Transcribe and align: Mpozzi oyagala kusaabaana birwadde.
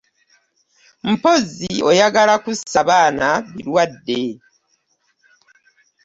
Mpozzi 1.11 1.71
oyagala 1.89 2.35
kusaabaana 2.43 3.27
birwadde. 3.53 4.21